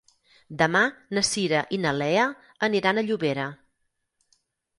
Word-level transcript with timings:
Demà 0.61 0.79
na 1.17 1.23
Cira 1.31 1.59
i 1.77 1.79
na 1.83 1.91
Lea 1.99 2.25
aniran 2.69 2.99
a 2.99 3.05
Llobera. 3.11 3.47